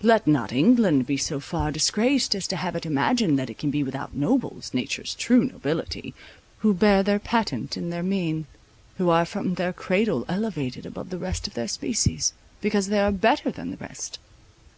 [0.00, 3.70] Let not England be so far disgraced, as to have it imagined that it can
[3.70, 6.14] be without nobles, nature's true nobility,
[6.60, 8.46] who bear their patent in their mien,
[8.96, 12.32] who are from their cradle elevated above the rest of their species,
[12.62, 14.18] because they are better than the rest.